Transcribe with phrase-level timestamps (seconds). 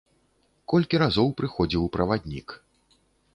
[0.71, 2.47] Колькі разоў прыходзіў праваднік.